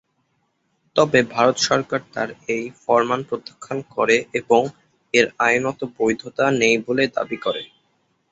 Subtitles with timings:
[0.95, 4.61] তবে ভারত সরকার তার এই ফরমান প্রত্যাখ্যান করে এবং
[5.13, 7.63] এর আইনত বৈধতা নেই বলে দাবি করে।